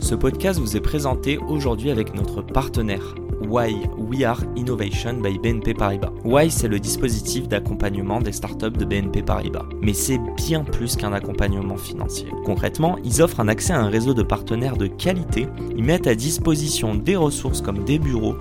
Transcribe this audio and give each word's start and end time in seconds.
Ce 0.00 0.14
podcast 0.14 0.58
vous 0.58 0.76
est 0.76 0.80
présenté 0.80 1.36
aujourd'hui 1.36 1.90
avec 1.90 2.14
notre 2.14 2.40
partenaire 2.42 3.14
Why 3.46 3.76
We 3.98 4.24
Are 4.24 4.42
Innovation 4.56 5.20
by 5.20 5.38
BNP 5.38 5.74
Paribas. 5.74 6.10
Why 6.24 6.50
c'est 6.50 6.68
le 6.68 6.80
dispositif 6.80 7.48
d'accompagnement 7.48 8.20
des 8.20 8.32
startups 8.32 8.70
de 8.70 8.84
BNP 8.84 9.22
Paribas. 9.22 9.66
Mais 9.82 9.92
c'est 9.92 10.18
bien 10.36 10.64
plus 10.64 10.96
qu'un 10.96 11.12
accompagnement 11.12 11.76
financier. 11.76 12.28
Concrètement, 12.44 12.96
ils 13.04 13.20
offrent 13.20 13.40
un 13.40 13.48
accès 13.48 13.74
à 13.74 13.80
un 13.80 13.88
réseau 13.88 14.14
de 14.14 14.22
partenaires 14.22 14.76
de 14.76 14.86
qualité, 14.86 15.46
ils 15.76 15.84
mettent 15.84 16.06
à 16.06 16.14
disposition 16.14 16.94
des 16.94 17.16
ressources 17.16 17.60
comme 17.60 17.84
des 17.84 17.98
bureaux, 17.98 18.36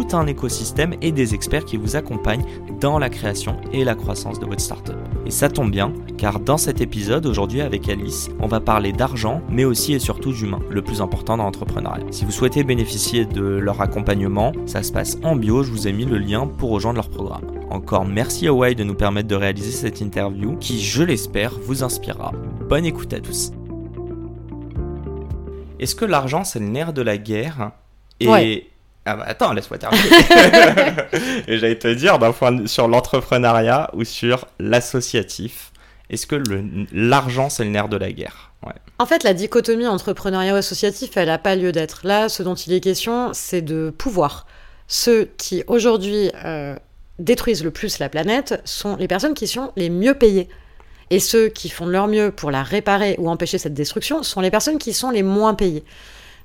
tout 0.00 0.16
un 0.16 0.26
écosystème 0.26 0.94
et 1.02 1.12
des 1.12 1.34
experts 1.34 1.64
qui 1.64 1.76
vous 1.76 1.96
accompagnent 1.96 2.44
dans 2.80 2.98
la 2.98 3.10
création 3.10 3.56
et 3.72 3.84
la 3.84 3.94
croissance 3.94 4.38
de 4.38 4.46
votre 4.46 4.60
startup. 4.60 4.96
Et 5.26 5.30
ça 5.30 5.48
tombe 5.48 5.70
bien, 5.70 5.92
car 6.16 6.40
dans 6.40 6.56
cet 6.56 6.80
épisode, 6.80 7.26
aujourd'hui 7.26 7.60
avec 7.60 7.88
Alice, 7.88 8.30
on 8.40 8.46
va 8.46 8.60
parler 8.60 8.92
d'argent, 8.92 9.42
mais 9.50 9.64
aussi 9.64 9.92
et 9.92 9.98
surtout 9.98 10.32
d'humain, 10.32 10.60
le 10.70 10.80
plus 10.80 11.02
important 11.02 11.36
dans 11.36 11.44
l'entrepreneuriat. 11.44 12.04
Si 12.10 12.24
vous 12.24 12.30
souhaitez 12.30 12.64
bénéficier 12.64 13.26
de 13.26 13.42
leur 13.42 13.80
accompagnement, 13.82 14.52
ça 14.64 14.82
se 14.82 14.90
passe 14.90 15.18
en 15.22 15.36
bio, 15.36 15.62
je 15.62 15.70
vous 15.70 15.86
ai 15.86 15.92
mis 15.92 16.06
le 16.06 16.18
lien 16.18 16.46
pour 16.46 16.70
rejoindre 16.70 16.96
leur 16.96 17.10
programme. 17.10 17.44
Encore 17.68 18.06
merci 18.06 18.46
à 18.46 18.54
Why 18.54 18.74
de 18.74 18.84
nous 18.84 18.94
permettre 18.94 19.28
de 19.28 19.34
réaliser 19.34 19.70
cette 19.70 20.00
interview 20.00 20.56
qui, 20.56 20.80
je 20.80 21.02
l'espère, 21.02 21.58
vous 21.60 21.84
inspirera. 21.84 22.32
Bonne 22.68 22.86
écoute 22.86 23.12
à 23.12 23.20
tous. 23.20 23.52
Est-ce 25.78 25.94
que 25.94 26.04
l'argent 26.06 26.44
c'est 26.44 26.60
le 26.60 26.66
nerf 26.66 26.92
de 26.92 27.02
la 27.02 27.18
guerre? 27.18 27.72
Et 28.18 28.66
ah 29.06 29.16
bah 29.16 29.24
attends, 29.26 29.52
laisse-moi 29.52 29.78
terminer. 29.78 30.04
et 31.48 31.58
j'allais 31.58 31.78
te 31.78 31.88
dire, 31.88 32.18
d'un 32.18 32.32
point 32.32 32.66
sur 32.66 32.86
l'entrepreneuriat 32.86 33.90
ou 33.94 34.04
sur 34.04 34.46
l'associatif, 34.58 35.72
est-ce 36.10 36.26
que 36.26 36.42
l'argent, 36.92 37.48
c'est 37.48 37.64
le 37.64 37.70
nerf 37.70 37.88
de 37.88 37.96
la 37.96 38.12
guerre? 38.12 38.52
Ouais. 38.66 38.74
En 38.98 39.06
fait, 39.06 39.24
la 39.24 39.32
dichotomie 39.32 39.86
entrepreneuriat 39.86 40.54
associatif, 40.54 41.16
elle 41.16 41.28
n'a 41.28 41.38
pas 41.38 41.56
lieu 41.56 41.72
d'être. 41.72 42.00
Là, 42.04 42.28
ce 42.28 42.42
dont 42.42 42.54
il 42.54 42.72
est 42.72 42.80
question, 42.80 43.30
c'est 43.32 43.62
de 43.62 43.90
pouvoir. 43.96 44.46
Ceux 44.86 45.30
qui, 45.38 45.64
aujourd'hui, 45.66 46.30
euh, 46.44 46.76
détruisent 47.18 47.64
le 47.64 47.70
plus 47.70 48.00
la 48.00 48.08
planète 48.08 48.60
sont 48.64 48.96
les 48.96 49.08
personnes 49.08 49.34
qui 49.34 49.46
sont 49.46 49.72
les 49.76 49.88
mieux 49.88 50.14
payées. 50.14 50.48
Et 51.10 51.20
ceux 51.20 51.48
qui 51.48 51.68
font 51.68 51.86
de 51.86 51.92
leur 51.92 52.06
mieux 52.06 52.30
pour 52.30 52.50
la 52.50 52.62
réparer 52.62 53.16
ou 53.18 53.30
empêcher 53.30 53.58
cette 53.58 53.74
destruction 53.74 54.22
sont 54.22 54.40
les 54.40 54.50
personnes 54.50 54.78
qui 54.78 54.92
sont 54.92 55.10
les 55.10 55.22
moins 55.22 55.54
payées. 55.54 55.84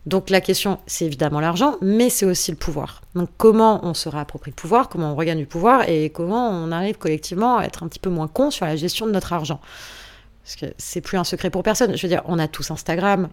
Donc 0.05 0.29
la 0.29 0.39
question, 0.39 0.77
c'est 0.85 1.05
évidemment 1.05 1.39
l'argent, 1.39 1.77
mais 1.81 2.09
c'est 2.09 2.25
aussi 2.25 2.51
le 2.51 2.57
pouvoir. 2.57 3.01
Donc 3.15 3.29
comment 3.37 3.83
on 3.83 3.95
se 3.95 4.07
réapproprie 4.07 4.51
le 4.51 4.55
pouvoir, 4.55 4.87
comment 4.87 5.11
on 5.11 5.15
regagne 5.15 5.39
du 5.39 5.47
pouvoir 5.47 5.89
et 5.89 6.11
comment 6.11 6.49
on 6.49 6.71
arrive 6.71 6.97
collectivement 6.97 7.57
à 7.57 7.63
être 7.63 7.83
un 7.83 7.87
petit 7.87 7.99
peu 7.99 8.11
moins 8.11 8.27
con 8.27 8.51
sur 8.51 8.65
la 8.65 8.75
gestion 8.75 9.07
de 9.07 9.11
notre 9.11 9.33
argent. 9.33 9.59
Parce 10.43 10.57
que 10.57 10.67
c'est 10.77 11.01
plus 11.01 11.17
un 11.17 11.23
secret 11.23 11.49
pour 11.49 11.63
personne. 11.63 11.97
Je 11.97 12.01
veux 12.03 12.07
dire, 12.07 12.21
on 12.25 12.37
a 12.37 12.47
tous 12.47 12.69
Instagram, 12.69 13.29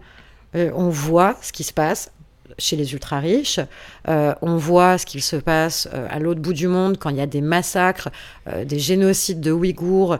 euh, 0.55 0.71
on 0.73 0.89
voit 0.89 1.37
ce 1.43 1.51
qui 1.51 1.63
se 1.63 1.73
passe 1.73 2.11
chez 2.57 2.75
les 2.75 2.93
ultra 2.93 3.19
riches. 3.19 3.59
Euh, 4.07 4.33
on 4.41 4.57
voit 4.57 4.97
ce 4.97 5.05
qu'il 5.05 5.21
se 5.21 5.35
passe 5.35 5.87
euh, 5.93 6.07
à 6.09 6.19
l'autre 6.19 6.41
bout 6.41 6.53
du 6.53 6.67
monde 6.67 6.97
quand 6.97 7.09
il 7.09 7.17
y 7.17 7.21
a 7.21 7.25
des 7.25 7.41
massacres, 7.41 8.09
euh, 8.47 8.65
des 8.65 8.79
génocides 8.79 9.41
de 9.41 9.51
Ouïghours, 9.51 10.17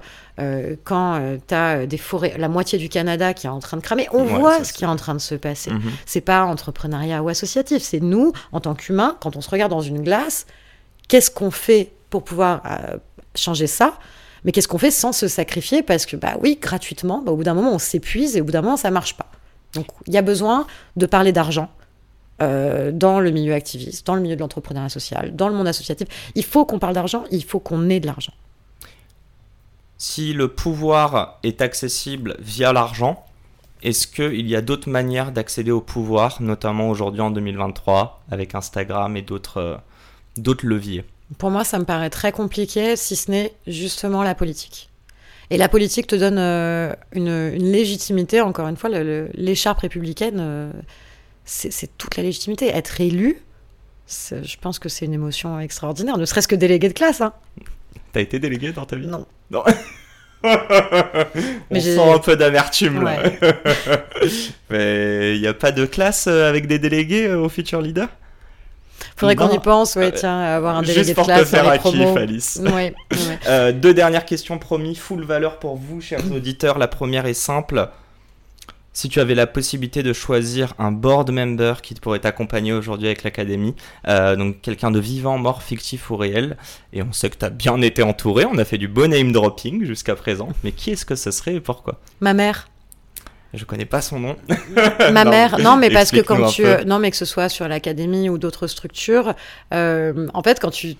quand 0.83 1.37
tu 1.47 1.53
as 1.53 1.85
des 1.85 1.97
forêts, 1.97 2.33
la 2.39 2.49
moitié 2.49 2.79
du 2.79 2.89
Canada 2.89 3.35
qui 3.35 3.45
est 3.45 3.51
en 3.51 3.59
train 3.59 3.77
de 3.77 3.83
cramer. 3.83 4.07
On 4.11 4.23
voit 4.23 4.63
ce 4.63 4.73
qui 4.73 4.83
est 4.83 4.87
en 4.87 4.95
train 4.95 5.13
de 5.13 5.19
se 5.19 5.35
passer. 5.35 5.69
Ce 5.69 5.75
mhm. 5.75 5.91
C'est 6.07 6.21
pas 6.21 6.43
entrepreneuriat 6.45 7.21
ou 7.21 7.29
associatif, 7.29 7.83
c'est 7.83 7.99
nous, 7.99 8.33
en 8.51 8.59
tant 8.59 8.73
qu'humains, 8.73 9.15
quand 9.21 9.35
on 9.35 9.41
se 9.41 9.49
regarde 9.51 9.69
dans 9.69 9.81
une 9.81 10.01
glace, 10.01 10.47
qu'est-ce 11.07 11.29
qu'on 11.29 11.51
fait 11.51 11.91
pour 12.09 12.23
pouvoir 12.23 12.63
changer 13.35 13.67
ça? 13.67 13.93
Mais 14.43 14.51
qu'est-ce 14.51 14.67
qu'on 14.67 14.77
fait 14.77 14.91
sans 14.91 15.11
se 15.11 15.27
sacrifier 15.27 15.83
Parce 15.83 16.05
que, 16.05 16.15
bah 16.15 16.35
oui, 16.41 16.57
gratuitement, 16.59 17.21
bah, 17.21 17.31
au 17.31 17.35
bout 17.35 17.43
d'un 17.43 17.53
moment, 17.53 17.73
on 17.73 17.79
s'épuise 17.79 18.35
et 18.35 18.41
au 18.41 18.45
bout 18.45 18.51
d'un 18.51 18.61
moment, 18.61 18.77
ça 18.77 18.91
marche 18.91 19.15
pas. 19.15 19.27
Donc, 19.73 19.87
il 20.07 20.13
y 20.13 20.17
a 20.17 20.21
besoin 20.21 20.67
de 20.97 21.05
parler 21.05 21.31
d'argent, 21.31 21.69
euh, 22.43 22.91
dans 22.91 23.19
le 23.19 23.31
milieu 23.31 23.53
activiste, 23.53 24.05
dans 24.05 24.15
le 24.15 24.21
milieu 24.21 24.35
de 24.35 24.41
l'entrepreneuriat 24.41 24.89
social, 24.89 25.35
dans 25.35 25.47
le 25.47 25.55
monde 25.55 25.67
associatif. 25.67 26.07
Il 26.35 26.43
faut 26.43 26.65
qu'on 26.65 26.79
parle 26.79 26.93
d'argent, 26.93 27.23
il 27.31 27.43
faut 27.43 27.59
qu'on 27.59 27.89
ait 27.89 27.99
de 27.99 28.07
l'argent. 28.07 28.33
Si 29.97 30.33
le 30.33 30.49
pouvoir 30.49 31.39
est 31.43 31.61
accessible 31.61 32.35
via 32.39 32.73
l'argent, 32.73 33.25
est-ce 33.83 34.07
qu'il 34.07 34.47
y 34.47 34.55
a 34.55 34.61
d'autres 34.61 34.89
manières 34.89 35.31
d'accéder 35.31 35.71
au 35.71 35.81
pouvoir, 35.81 36.41
notamment 36.41 36.89
aujourd'hui 36.89 37.21
en 37.21 37.31
2023, 37.31 38.23
avec 38.31 38.55
Instagram 38.55 39.15
et 39.17 39.21
d'autres 39.21 39.57
euh, 39.57 40.55
leviers? 40.63 41.03
Pour 41.37 41.51
moi, 41.51 41.63
ça 41.63 41.79
me 41.79 41.85
paraît 41.85 42.09
très 42.09 42.31
compliqué, 42.31 42.95
si 42.95 43.15
ce 43.15 43.31
n'est 43.31 43.53
justement 43.67 44.23
la 44.23 44.35
politique. 44.35 44.89
Et 45.49 45.57
la 45.57 45.69
politique 45.69 46.07
te 46.07 46.15
donne 46.15 46.37
euh, 46.37 46.93
une, 47.11 47.49
légitimité, 47.57 48.41
encore 48.41 48.67
une 48.67 48.77
fois, 48.77 48.89
l'écharpe 48.89 49.79
républicaine 49.79 50.39
c'est 51.45 51.97
toute 51.97 52.17
la 52.17 52.23
légitimité. 52.23 52.67
Être 52.67 53.01
élu, 53.01 53.41
je 54.07 54.55
pense 54.61 54.79
que 54.79 54.89
c'est 54.89 55.05
une 55.05 55.13
émotion 55.13 55.59
extraordinaire, 55.59 56.17
ne 56.17 56.25
serait-ce 56.25 56.47
que 56.47 56.55
délégué 56.55 56.89
de 56.89 56.93
classe. 56.93 57.21
Hein. 57.21 57.33
T'as 58.11 58.21
été 58.21 58.39
délégué 58.39 58.71
dans 58.71 58.85
ta 58.85 58.95
vie? 58.95 59.07
Non. 59.07 59.25
Non. 59.49 59.63
On 60.43 61.79
sent 61.79 61.99
un 61.99 62.19
peu 62.19 62.35
d'amertume 62.35 63.01
là. 63.01 63.23
Mais 64.69 65.35
il 65.35 65.41
n'y 65.41 65.47
a 65.47 65.53
pas 65.53 65.71
de 65.71 65.85
classe 65.85 66.27
euh, 66.27 66.49
avec 66.49 66.67
des 66.67 66.79
délégués 66.79 67.27
euh, 67.27 67.39
au 67.39 67.47
Future 67.47 67.81
Leader? 67.81 68.09
Faudrait 69.15 69.35
qu'on 69.35 69.51
y 69.51 69.59
pense, 69.59 69.95
ouais, 69.95 70.11
tiens, 70.11 70.41
avoir 70.41 70.75
un 70.75 70.81
délégué 70.81 71.13
de 71.13 71.21
classe. 71.21 71.41
Te 71.41 71.45
faire 71.45 71.69
un 71.69 71.77
kiff, 71.77 72.15
Alice. 72.17 72.61
Euh, 73.47 73.71
deux 73.71 73.93
dernières 73.93 74.25
questions 74.25 74.57
promis, 74.57 74.95
full 74.95 75.23
valeur 75.23 75.59
pour 75.59 75.77
vous, 75.77 76.01
chers 76.01 76.19
auditeurs. 76.35 76.77
La 76.77 76.87
première 76.87 77.25
est 77.25 77.33
simple 77.33 77.89
si 78.93 79.09
tu 79.09 79.19
avais 79.19 79.35
la 79.35 79.47
possibilité 79.47 80.03
de 80.03 80.13
choisir 80.13 80.73
un 80.79 80.91
board 80.91 81.31
member 81.31 81.81
qui 81.81 81.95
pourrait 81.95 82.19
t'accompagner 82.19 82.71
aujourd'hui 82.71 83.07
avec 83.07 83.23
l'académie, 83.23 83.75
euh, 84.07 84.35
donc 84.35 84.61
quelqu'un 84.61 84.91
de 84.91 84.99
vivant, 84.99 85.37
mort, 85.37 85.63
fictif 85.63 86.11
ou 86.11 86.15
réel, 86.15 86.57
et 86.93 87.01
on 87.01 87.11
sait 87.11 87.29
que 87.29 87.37
tu 87.37 87.45
as 87.45 87.49
bien 87.49 87.81
été 87.81 88.03
entouré, 88.03 88.45
on 88.45 88.57
a 88.57 88.65
fait 88.65 88.77
du 88.77 88.87
bon 88.87 89.11
name 89.11 89.31
dropping 89.31 89.83
jusqu'à 89.83 90.15
présent, 90.15 90.49
mais 90.63 90.71
qui 90.71 90.91
est-ce 90.91 91.05
que 91.05 91.15
ce 91.15 91.31
serait 91.31 91.55
et 91.55 91.59
pourquoi? 91.59 91.99
Ma 92.21 92.33
mère. 92.33 92.69
Je 93.53 93.65
connais 93.65 93.85
pas 93.85 94.01
son 94.01 94.19
nom. 94.19 94.35
Ma 95.11 95.25
mère, 95.25 95.59
non, 95.59 95.77
mais 95.77 95.91
parce 95.91 96.09
que 96.09 96.21
quand 96.21 96.47
tu, 96.47 96.63
non, 96.87 96.97
mais 96.97 97.11
que 97.11 97.17
ce 97.17 97.25
soit 97.25 97.49
sur 97.49 97.67
l'académie 97.67 98.27
ou 98.27 98.39
d'autres 98.39 98.65
structures, 98.65 99.35
euh, 99.73 100.27
en 100.33 100.41
fait, 100.41 100.59
quand 100.59 100.71
tu 100.71 100.95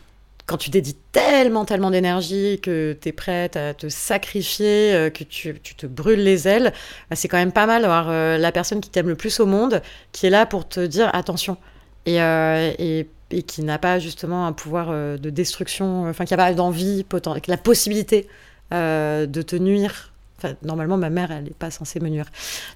quand 0.45 0.57
tu 0.57 0.69
dédies 0.69 0.95
tellement, 1.11 1.63
tellement 1.63 1.91
d'énergie, 1.91 2.59
que 2.61 2.97
tu 2.99 3.09
es 3.09 3.11
prête 3.11 3.55
à 3.55 3.73
te 3.73 3.87
sacrifier, 3.87 4.93
euh, 4.93 5.09
que 5.09 5.23
tu, 5.23 5.53
te 5.53 5.85
brûles 5.85 6.23
les 6.23 6.47
ailes, 6.47 6.73
bah, 7.09 7.15
c'est 7.15 7.27
quand 7.27 7.37
même 7.37 7.53
pas 7.53 7.65
mal 7.65 7.83
d'avoir 7.83 8.07
euh, 8.09 8.37
la 8.37 8.51
personne 8.51 8.81
qui 8.81 8.89
t'aime 8.89 9.07
le 9.07 9.15
plus 9.15 9.39
au 9.39 9.45
monde, 9.45 9.81
qui 10.11 10.25
est 10.25 10.29
là 10.29 10.45
pour 10.45 10.67
te 10.67 10.85
dire 10.85 11.09
attention. 11.13 11.57
Et, 12.05 12.21
euh, 12.21 12.71
et, 12.77 13.07
qui 13.47 13.63
n'a 13.63 13.79
pas 13.79 13.97
justement 13.97 14.45
un 14.45 14.53
pouvoir 14.53 14.91
de 14.91 15.29
destruction, 15.31 16.07
enfin 16.07 16.23
qui 16.23 16.33
n'a 16.33 16.37
pas 16.37 16.53
d'envie, 16.53 17.03
la 17.47 17.57
possibilité 17.57 18.27
de 18.71 19.41
te 19.41 19.55
nuire. 19.55 20.11
Enfin, 20.37 20.53
normalement, 20.61 20.97
ma 20.97 21.09
mère, 21.09 21.31
elle 21.31 21.45
n'est 21.45 21.49
pas 21.49 21.71
censée 21.71 21.99
me 21.99 22.09
nuire. 22.09 22.27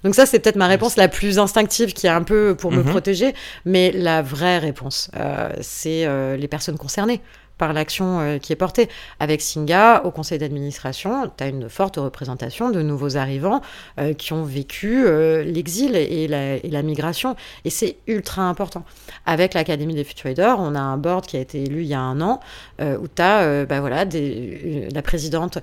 Donc 0.02 0.16
ça, 0.16 0.26
c'est 0.26 0.40
peut-être 0.40 0.56
ma 0.56 0.66
réponse 0.66 0.96
la 0.96 1.06
plus 1.06 1.38
instinctive, 1.38 1.92
qui 1.92 2.08
est 2.08 2.10
un 2.10 2.24
peu 2.24 2.56
pour 2.58 2.72
me 2.72 2.82
mhm. 2.82 2.90
protéger. 2.90 3.34
Mais 3.66 3.92
la 3.92 4.20
vraie 4.20 4.58
réponse, 4.58 5.12
c'est 5.60 6.08
les 6.36 6.48
personnes 6.48 6.78
concernées 6.78 7.20
par 7.58 7.72
l'action 7.72 8.20
euh, 8.20 8.38
qui 8.38 8.52
est 8.52 8.56
portée. 8.56 8.88
Avec 9.20 9.42
Singa, 9.42 10.02
au 10.04 10.10
conseil 10.10 10.38
d'administration, 10.38 11.30
tu 11.36 11.44
as 11.44 11.48
une 11.48 11.68
forte 11.68 11.96
représentation 11.96 12.70
de 12.70 12.80
nouveaux 12.80 13.16
arrivants 13.16 13.60
euh, 13.98 14.14
qui 14.14 14.32
ont 14.32 14.44
vécu 14.44 15.04
euh, 15.04 15.42
l'exil 15.42 15.96
et 15.96 16.28
la, 16.28 16.82
migration. 16.82 17.34
Et 17.64 17.70
c'est 17.70 17.96
ultra 18.06 18.42
important. 18.42 18.84
Avec 19.26 19.52
l'Académie 19.54 19.94
des 19.94 20.04
Traders, 20.04 20.58
on 20.60 20.76
a 20.76 20.80
un 20.80 20.96
board 20.96 21.26
qui 21.26 21.36
a 21.36 21.40
été 21.40 21.64
élu 21.64 21.82
il 21.82 21.88
y 21.88 21.94
a 21.94 22.00
un 22.00 22.20
an, 22.20 22.38
où 22.80 23.08
tu 23.08 23.20
as 23.20 23.66
bah 23.66 23.80
voilà, 23.80 24.04
des, 24.04 24.88
la 24.94 25.02
présidente, 25.02 25.58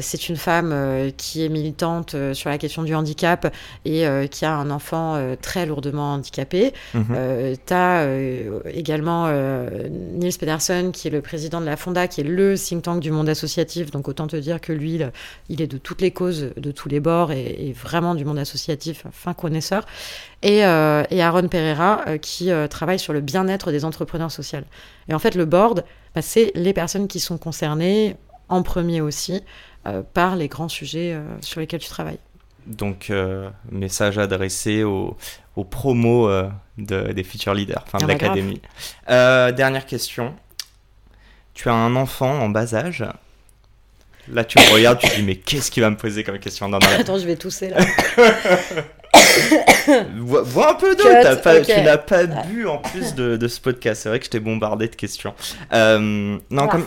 c'est 0.00 0.28
une 0.30 0.36
femme 0.36 1.12
qui 1.16 1.44
est 1.44 1.50
militante 1.50 2.16
sur 2.32 2.48
la 2.48 2.56
question 2.56 2.82
du 2.82 2.94
handicap 2.94 3.54
et 3.84 4.06
qui 4.30 4.44
a 4.46 4.54
un 4.54 4.70
enfant 4.70 5.36
très 5.42 5.66
lourdement 5.66 6.14
handicapé. 6.14 6.72
Mhm. 6.94 7.56
tu 7.66 7.74
as 7.74 8.06
également 8.72 9.30
Niels 9.90 10.38
Pedersen, 10.38 10.90
qui 10.90 11.08
est 11.08 11.10
le 11.10 11.20
président 11.20 11.33
président 11.34 11.60
de 11.60 11.66
la 11.66 11.76
Fonda, 11.76 12.06
qui 12.06 12.20
est 12.20 12.24
le 12.24 12.54
think 12.56 12.82
tank 12.82 13.00
du 13.00 13.10
monde 13.10 13.28
associatif. 13.28 13.90
Donc 13.90 14.06
autant 14.06 14.28
te 14.28 14.36
dire 14.36 14.60
que 14.60 14.72
lui, 14.72 15.00
il 15.48 15.60
est 15.60 15.66
de 15.66 15.78
toutes 15.78 16.00
les 16.00 16.12
causes, 16.12 16.52
de 16.56 16.70
tous 16.70 16.88
les 16.88 17.00
bords, 17.00 17.32
et, 17.32 17.74
vraiment 17.76 18.14
du 18.14 18.24
monde 18.24 18.38
associatif, 18.38 19.04
fin 19.10 19.34
connaisseur. 19.34 19.84
Et, 20.42 20.58
et 20.58 21.22
Aaron 21.22 21.48
Pereira, 21.48 22.04
qui 22.20 22.50
travaille 22.70 23.00
sur 23.00 23.12
le 23.12 23.20
bien-être 23.20 23.72
des 23.72 23.84
entrepreneurs 23.84 24.30
sociaux. 24.30 24.60
Et 25.08 25.14
en 25.14 25.18
fait, 25.18 25.34
le 25.34 25.44
board, 25.44 25.84
bah, 26.14 26.22
c'est 26.22 26.52
les 26.54 26.72
personnes 26.72 27.08
qui 27.08 27.18
sont 27.18 27.36
concernées, 27.36 28.14
en 28.48 28.62
premier 28.62 29.00
aussi, 29.00 29.42
par 30.12 30.36
les 30.36 30.46
grands 30.46 30.68
sujets 30.68 31.18
sur 31.40 31.58
lesquels 31.58 31.80
tu 31.80 31.88
travailles. 31.88 32.20
Donc, 32.66 33.12
message 33.72 34.18
adressé 34.18 34.84
aux, 34.84 35.16
aux 35.56 35.64
promos 35.64 36.28
euh, 36.28 36.48
de, 36.78 37.12
des 37.12 37.22
Future 37.22 37.54
Leaders, 37.54 37.84
enfin 37.86 37.98
de 37.98 38.04
ah 38.04 38.06
bah 38.06 38.12
l'académie. 38.14 38.60
Euh, 39.08 39.52
dernière 39.52 39.86
question. 39.86 40.34
Tu 41.54 41.68
as 41.68 41.74
un 41.74 41.96
enfant 41.96 42.40
en 42.40 42.48
bas 42.48 42.74
âge. 42.74 43.04
Là, 44.32 44.44
tu 44.44 44.58
me 44.58 44.72
regardes, 44.72 44.98
tu 44.98 45.08
te 45.08 45.16
dis, 45.16 45.22
mais 45.22 45.36
qu'est-ce 45.36 45.70
qu'il 45.70 45.82
va 45.82 45.90
me 45.90 45.96
poser 45.96 46.24
comme 46.24 46.38
question 46.38 46.68
non, 46.68 46.78
Attends, 46.78 47.18
je 47.18 47.26
vais 47.26 47.36
tousser 47.36 47.68
là. 47.68 47.76
Vois 50.16 50.72
un 50.72 50.74
peu 50.74 50.96
d'eau, 50.96 51.04
tu 51.04 51.10
n'as 51.10 51.98
pas 51.98 52.26
bu 52.26 52.66
en 52.66 52.78
plus 52.78 53.14
de, 53.14 53.36
de 53.36 53.48
ce 53.48 53.60
podcast. 53.60 54.02
C'est 54.02 54.08
vrai 54.08 54.18
que 54.18 54.24
je 54.24 54.30
t'ai 54.30 54.40
bombardé 54.40 54.88
de 54.88 54.96
questions. 54.96 55.34
Euh, 55.72 56.38
non, 56.50 56.68
comme, 56.68 56.86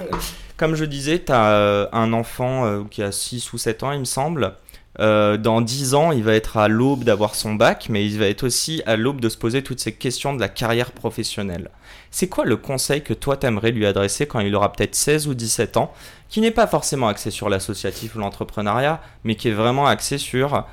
comme, 0.58 0.76
je 0.76 0.86
disais, 0.86 1.20
tu 1.20 1.32
as 1.32 1.90
un 1.94 2.12
enfant 2.12 2.86
qui 2.90 3.04
a 3.04 3.12
6 3.12 3.54
ou 3.54 3.58
7 3.58 3.84
ans, 3.84 3.92
il 3.92 4.00
me 4.00 4.06
semble. 4.06 4.54
Euh, 5.00 5.38
dans 5.38 5.62
10 5.62 5.94
ans, 5.94 6.12
il 6.12 6.24
va 6.24 6.34
être 6.34 6.58
à 6.58 6.68
l'aube 6.68 7.04
d'avoir 7.04 7.36
son 7.36 7.54
bac, 7.54 7.88
mais 7.90 8.06
il 8.06 8.18
va 8.18 8.28
être 8.28 8.44
aussi 8.44 8.82
à 8.86 8.96
l'aube 8.96 9.22
de 9.22 9.30
se 9.30 9.38
poser 9.38 9.62
toutes 9.62 9.80
ces 9.80 9.94
questions 9.94 10.34
de 10.34 10.40
la 10.40 10.50
carrière 10.50 10.92
professionnelle. 10.92 11.70
C'est 12.10 12.28
quoi 12.28 12.46
le 12.46 12.58
conseil 12.58 13.04
que 13.04 13.14
toi 13.14 13.38
t'aimerais 13.38 13.72
lui 13.72 13.86
adresser 13.86 14.26
quand 14.26 14.40
il 14.40 14.56
aura 14.56 14.72
peut-être 14.72 14.96
16 14.96 15.28
ou 15.28 15.36
17 15.36 15.78
ans, 15.78 15.94
qui 16.30 16.42
n'est 16.42 16.52
pas 16.52 16.68
forcément 16.68 17.08
axé 17.08 17.30
sur 17.30 17.50
l'associatif 17.50 18.16
ou 18.16 18.20
l'entrepreneuriat, 18.20 19.02
mais 19.24 19.36
qui 19.36 19.50
est 19.50 19.54
vraiment 19.54 19.86
axé 19.86 20.18
sur 20.18 20.66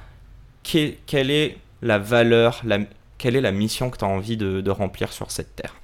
quelle 0.63 1.31
est 1.31 1.59
la 1.83 1.99
valeur, 1.99 2.63
quelle 3.19 3.37
est 3.37 3.43
la 3.43 3.53
mission 3.53 3.91
que 3.91 3.99
tu 3.99 4.05
as 4.05 4.09
envie 4.09 4.39
de, 4.39 4.63
de 4.63 4.71
remplir 4.71 5.13
sur 5.13 5.31
cette 5.31 5.55
terre? 5.55 5.75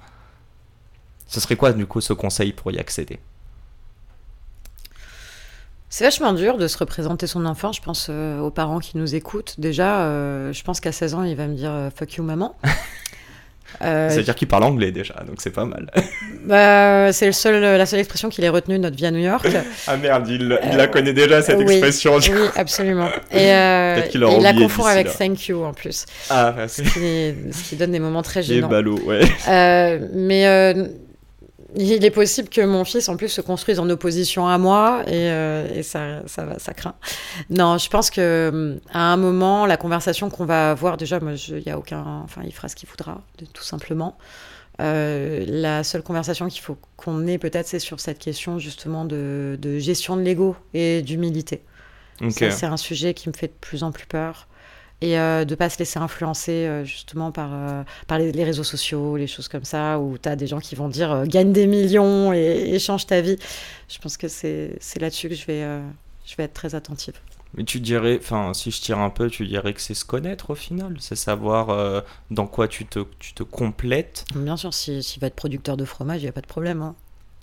Ce 1.27 1.39
serait 1.39 1.55
quoi 1.55 1.73
du 1.73 1.85
coup 1.85 2.01
ce 2.01 2.13
conseil 2.13 2.53
pour 2.53 2.71
y 2.71 2.79
accéder? 2.79 3.19
C'est 5.91 6.05
vachement 6.05 6.31
dur 6.31 6.57
de 6.57 6.67
se 6.69 6.77
représenter 6.77 7.27
son 7.27 7.45
enfant, 7.45 7.73
je 7.73 7.81
pense 7.81 8.07
euh, 8.09 8.39
aux 8.39 8.49
parents 8.49 8.79
qui 8.79 8.97
nous 8.97 9.13
écoutent. 9.13 9.55
Déjà, 9.57 10.03
euh, 10.03 10.53
je 10.53 10.63
pense 10.63 10.79
qu'à 10.79 10.93
16 10.93 11.15
ans, 11.15 11.23
il 11.23 11.35
va 11.35 11.47
me 11.47 11.53
dire 11.53 11.69
euh, 11.69 11.89
fuck 11.93 12.13
you 12.13 12.23
maman. 12.23 12.55
C'est-à-dire 13.79 14.35
qu'il 14.35 14.47
parle 14.47 14.63
anglais 14.63 14.91
déjà, 14.91 15.15
donc 15.27 15.35
c'est 15.39 15.49
pas 15.49 15.65
mal. 15.65 15.91
bah, 16.45 17.11
c'est 17.11 17.25
le 17.25 17.31
seul, 17.33 17.61
la 17.61 17.85
seule 17.85 17.99
expression 17.99 18.29
qu'il 18.29 18.43
ait 18.43 18.49
retenue 18.49 18.77
de 18.77 18.83
notre 18.83 18.95
vie 18.95 19.05
à 19.05 19.11
New 19.11 19.19
York. 19.19 19.47
ah 19.87 19.97
merde, 19.97 20.27
il, 20.29 20.47
la 20.47 20.87
connaît 20.87 21.13
déjà 21.13 21.41
cette 21.41 21.59
expression. 21.59 22.17
Oui, 22.17 22.49
absolument. 22.55 23.09
Et, 23.31 23.47
il, 23.47 24.19
la 24.21 24.53
confond 24.53 24.85
avec 24.85 25.17
thank 25.17 25.47
you 25.47 25.63
en 25.63 25.73
plus. 25.73 26.05
Ah, 26.29 26.53
ce, 26.67 26.83
qui, 26.83 27.51
ce 27.51 27.69
qui 27.69 27.75
donne 27.75 27.91
des 27.91 27.99
moments 27.99 28.23
très 28.23 28.43
gênants. 28.43 28.67
Les 28.67 28.71
ballots, 28.75 28.99
ouais. 29.05 29.21
mais 30.13 30.73
il 31.75 32.03
est 32.03 32.11
possible 32.11 32.49
que 32.49 32.61
mon 32.61 32.83
fils, 32.83 33.07
en 33.09 33.17
plus, 33.17 33.29
se 33.29 33.41
construise 33.41 33.79
en 33.79 33.89
opposition 33.89 34.47
à 34.47 34.57
moi 34.57 35.03
et, 35.07 35.29
euh, 35.29 35.83
ça, 35.83 36.21
ça, 36.25 36.45
va, 36.45 36.59
ça 36.59 36.73
craint. 36.73 36.95
Non, 37.49 37.77
je 37.77 37.89
pense 37.89 38.09
que 38.09 38.21
euh, 38.21 38.75
à 38.91 39.11
un 39.13 39.17
moment, 39.17 39.65
la 39.65 39.77
conversation 39.77 40.29
qu'on 40.29 40.45
va 40.45 40.71
avoir, 40.71 40.97
déjà, 40.97 41.19
il 41.49 41.63
y 41.63 41.69
a 41.69 41.77
aucun, 41.77 42.03
enfin, 42.23 42.41
il 42.45 42.51
fera 42.51 42.67
ce 42.67 42.75
qu'il 42.75 42.89
voudra, 42.89 43.21
tout 43.53 43.63
simplement. 43.63 44.17
Euh, 44.81 45.45
la 45.47 45.83
seule 45.83 46.01
conversation 46.01 46.47
qu'il 46.47 46.61
faut 46.61 46.77
qu'on 46.97 47.27
ait 47.27 47.37
peut-être, 47.37 47.67
c'est 47.67 47.79
sur 47.79 47.99
cette 47.99 48.19
question 48.19 48.57
justement 48.57 49.05
de, 49.05 49.57
gestion 49.79 50.17
de 50.17 50.21
l'ego 50.21 50.55
et 50.73 51.01
d'humilité. 51.01 51.61
c'est 52.29 52.63
un 52.63 52.77
sujet 52.77 53.13
qui 53.13 53.29
me 53.29 53.33
fait 53.33 53.47
de 53.47 53.57
plus 53.59 53.83
en 53.83 53.91
plus 53.91 54.05
peur 54.05 54.47
et 55.01 55.17
euh, 55.17 55.45
de 55.45 55.55
pas 55.55 55.69
se 55.69 55.79
laisser 55.79 55.99
influencer 55.99 56.51
euh, 56.51 56.85
justement 56.85 57.31
par, 57.31 57.49
euh, 57.53 57.83
par 58.07 58.19
les, 58.19 58.43
réseaux 58.43 58.63
sociaux, 58.63 59.17
les 59.17 59.27
choses 59.27 59.47
comme 59.47 59.65
ça, 59.65 59.99
où 59.99 60.17
tu 60.17 60.29
as 60.29 60.35
des 60.35 60.47
gens 60.47 60.59
qui 60.59 60.75
vont 60.75 60.89
dire 60.89 61.25
gagne 61.25 61.51
des 61.51 61.67
millions 61.67 62.31
et, 62.33 62.77
change 62.79 63.07
ta 63.07 63.21
vie. 63.21 63.37
Je 63.89 63.97
pense 63.99 64.17
que 64.17 64.27
c'est 64.27 64.79
là-dessus 64.99 65.29
que 65.29 65.35
je 65.35 65.45
vais, 65.45 65.81
je 66.25 66.35
vais 66.35 66.43
être 66.43 66.53
très 66.53 66.75
attentive. 66.75 67.15
Mais 67.53 67.65
tu 67.65 67.79
dirais, 67.79 68.17
enfin, 68.21 68.53
si 68.53 68.71
je 68.71 68.79
tire 68.79 68.99
un 68.99 69.09
peu, 69.09 69.29
tu 69.29 69.45
dirais 69.45 69.73
que 69.73 69.81
c'est 69.81 69.93
se 69.93 70.05
connaître 70.05 70.51
au 70.51 70.55
final, 70.55 70.95
c'est 70.99 71.17
savoir 71.17 72.03
dans 72.31 72.47
quoi 72.47 72.67
tu 72.67 72.85
te, 72.85 72.99
tu 73.19 73.33
te 73.33 73.43
complètes. 73.43 74.25
Bien 74.35 74.57
sûr, 74.57 74.73
s'il 74.73 75.03
si, 75.03 75.19
va 75.19 75.27
être 75.27 75.35
producteur 75.35 75.77
de 75.77 75.85
fromage, 75.85 76.21
il 76.21 76.25
n'y 76.25 76.29
a 76.29 76.33
pas 76.33 76.41
de 76.41 76.47
problème. 76.47 76.81
Hein. 76.81 76.95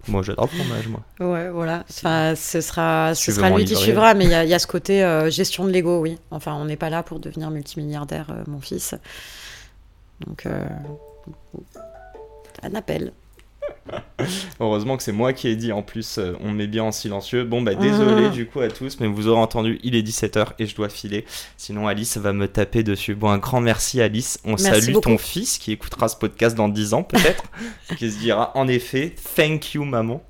Moi, 0.07 0.23
j'adore 0.23 0.49
le 0.53 0.59
fromage, 0.59 0.89
moi. 0.89 1.03
Ouais, 1.21 1.51
voilà. 1.51 1.85
Enfin, 1.91 2.35
ce 2.37 2.61
sera, 2.61 3.15
ce 3.15 3.33
sera 3.33 3.51
lui 3.51 3.65
qui 3.65 3.75
suivra, 3.75 4.15
mais 4.15 4.25
il 4.25 4.31
y, 4.31 4.55
a 4.55 4.59
ce 4.59 4.67
côté 4.67 5.03
euh, 5.03 5.29
gestion 5.29 5.65
de 5.65 5.71
l'ego, 5.71 6.01
oui. 6.01 6.19
Enfin, 6.31 6.55
on 6.55 6.65
n'est 6.65 6.77
pas 6.77 6.91
là 6.91 7.03
pour 7.03 7.19
devenir 7.19 7.51
multimilliardaire, 7.51 8.31
euh, 8.31 8.45
mon 8.47 8.61
fils. 8.61 8.95
Donc, 10.27 10.47
euh, 10.47 10.65
un 12.63 12.75
appel. 12.75 13.13
Heureusement 14.61 14.97
que 14.97 15.03
c'est 15.03 15.13
moi 15.13 15.33
qui 15.33 15.49
ai 15.49 15.57
dit 15.57 15.73
en 15.73 15.83
plus, 15.83 16.19
euh, 16.19 16.33
on 16.41 16.51
met 16.51 16.67
bien 16.67 16.85
en 16.85 16.93
silencieux. 16.93 17.45
Bon, 17.45 17.63
bah 17.63 17.75
désolé 17.75 18.27
ah. 18.27 18.29
du 18.31 18.47
coup 18.47 18.61
à 18.61 18.69
tous, 18.69 18.99
mais 19.01 19.07
vous 19.07 19.29
aurez 19.29 19.41
entendu, 19.41 19.79
il 19.83 19.95
est 19.95 20.03
17h 20.03 20.49
et 20.59 20.67
je 20.67 20.75
dois 20.75 20.89
filer. 20.89 21.25
Sinon, 21.57 21.87
Alice 21.87 22.17
va 22.17 22.33
me 22.33 22.49
taper 22.49 22.83
dessus. 22.83 23.15
Bon, 23.15 23.31
un 23.31 23.39
grand 23.39 23.61
merci, 23.61 24.01
Alice. 24.01 24.41
On 24.45 24.57
salue 24.57 24.95
ton 25.03 25.19
fils 25.19 25.59
qui 25.59 25.73
écoutera 25.73 26.09
ce 26.09 26.17
podcast 26.17 26.57
dans 26.57 26.69
10 26.69 26.95
ans 26.95 27.03
peut-être, 27.03 27.45
qui 27.99 28.11
se 28.11 28.19
dira 28.19 28.53
en 28.57 28.69
effet, 28.69 29.15
thank 29.37 29.75
you, 29.75 29.85
maman. 29.85 30.23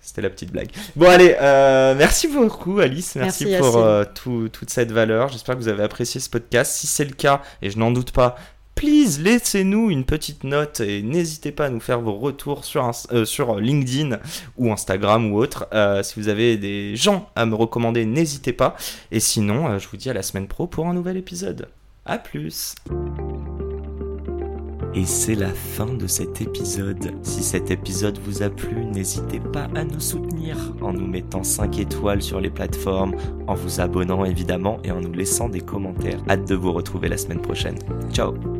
C'était 0.00 0.22
la 0.22 0.30
petite 0.30 0.50
blague. 0.50 0.70
Bon, 0.96 1.10
allez, 1.10 1.36
euh, 1.38 1.94
merci 1.94 2.28
beaucoup, 2.28 2.78
Alice. 2.78 3.14
Merci, 3.16 3.44
pour 3.58 3.76
euh, 3.76 4.04
toute 4.14 4.70
cette 4.70 4.90
valeur. 4.90 5.28
J'espère 5.28 5.54
que 5.54 5.60
vous 5.60 5.68
avez 5.68 5.82
apprécié 5.82 6.18
ce 6.18 6.30
podcast. 6.30 6.72
Si 6.72 6.86
c'est 6.86 7.04
le 7.04 7.12
cas, 7.12 7.42
et 7.60 7.68
je 7.68 7.78
n'en 7.78 7.90
doute 7.90 8.12
pas, 8.12 8.36
please 8.78 9.20
laissez-nous 9.20 9.90
une 9.90 10.04
petite 10.04 10.44
note 10.44 10.78
et 10.78 11.02
n'hésitez 11.02 11.50
pas 11.50 11.66
à 11.66 11.68
nous 11.68 11.80
faire 11.80 12.00
vos 12.00 12.14
retours 12.14 12.64
sur, 12.64 12.92
euh, 13.10 13.60
LinkedIn 13.60 14.20
ou 14.56 14.70
Instagram 14.70 15.32
ou 15.32 15.38
autre. 15.38 15.66
Euh, 15.74 16.04
si 16.04 16.20
vous 16.20 16.28
avez 16.28 16.56
des 16.56 16.94
gens 16.94 17.28
à 17.34 17.44
me 17.44 17.56
recommander, 17.56 18.06
n'hésitez 18.06 18.52
pas. 18.52 18.76
Et 19.10 19.18
sinon, 19.18 19.66
euh, 19.66 19.78
je 19.80 19.88
vous 19.88 19.96
dis 19.96 20.08
à 20.08 20.12
la 20.12 20.22
semaine 20.22 20.46
pro 20.46 20.68
pour 20.68 20.86
un 20.86 20.94
nouvel 20.94 21.16
épisode. 21.16 21.68
A 22.06 22.18
plus 22.18 22.76
et 24.94 25.04
c'est 25.04 25.34
la 25.34 25.52
fin 25.52 25.92
de 25.92 26.06
cet 26.06 26.40
épisode. 26.40 27.12
Si 27.22 27.42
cet 27.42 27.70
épisode 27.70 28.18
vous 28.18 28.42
a 28.42 28.48
plu, 28.48 28.84
n'hésitez 28.86 29.38
pas 29.38 29.68
à 29.74 29.84
nous 29.84 30.00
soutenir 30.00 30.56
en 30.80 30.92
nous 30.92 31.06
mettant 31.06 31.44
5 31.44 31.78
étoiles 31.78 32.22
sur 32.22 32.40
les 32.40 32.50
plateformes, 32.50 33.14
en 33.46 33.54
vous 33.54 33.80
abonnant 33.80 34.24
évidemment 34.24 34.78
et 34.84 34.90
en 34.90 35.00
nous 35.00 35.12
laissant 35.12 35.50
des 35.50 35.60
commentaires. 35.60 36.22
Hâte 36.28 36.48
de 36.48 36.54
vous 36.54 36.72
retrouver 36.72 37.08
la 37.08 37.18
semaine 37.18 37.42
prochaine. 37.42 37.78
Ciao 38.12 38.57